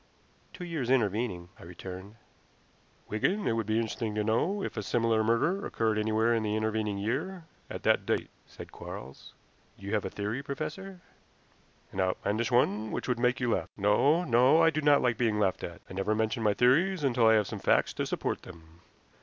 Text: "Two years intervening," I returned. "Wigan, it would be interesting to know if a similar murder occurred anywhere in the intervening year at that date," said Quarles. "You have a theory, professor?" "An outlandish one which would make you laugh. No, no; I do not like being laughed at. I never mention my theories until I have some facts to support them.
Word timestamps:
"Two 0.51 0.63
years 0.65 0.89
intervening," 0.89 1.49
I 1.59 1.63
returned. 1.63 2.15
"Wigan, 3.07 3.47
it 3.47 3.51
would 3.51 3.67
be 3.67 3.75
interesting 3.77 4.15
to 4.15 4.23
know 4.23 4.63
if 4.63 4.75
a 4.75 4.81
similar 4.81 5.23
murder 5.23 5.63
occurred 5.63 5.99
anywhere 5.99 6.33
in 6.33 6.41
the 6.41 6.55
intervening 6.55 6.97
year 6.97 7.43
at 7.69 7.83
that 7.83 8.03
date," 8.07 8.31
said 8.47 8.71
Quarles. 8.71 9.35
"You 9.77 9.93
have 9.93 10.03
a 10.03 10.09
theory, 10.09 10.41
professor?" 10.41 11.01
"An 11.91 11.99
outlandish 12.01 12.51
one 12.51 12.89
which 12.91 13.07
would 13.07 13.19
make 13.19 13.39
you 13.39 13.51
laugh. 13.53 13.69
No, 13.77 14.23
no; 14.23 14.59
I 14.59 14.71
do 14.71 14.81
not 14.81 15.03
like 15.03 15.19
being 15.19 15.37
laughed 15.39 15.63
at. 15.63 15.81
I 15.87 15.93
never 15.93 16.15
mention 16.15 16.41
my 16.41 16.55
theories 16.55 17.03
until 17.03 17.27
I 17.27 17.35
have 17.35 17.45
some 17.45 17.59
facts 17.59 17.93
to 17.93 18.07
support 18.07 18.41
them. 18.41 18.81